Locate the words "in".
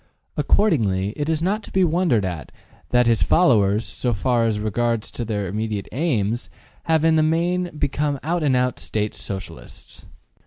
7.05-7.17